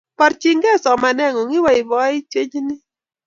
Porchikey 0.17 0.75
somaneng'ung' 0.83 1.53
,ipoipoityechini 1.57 2.75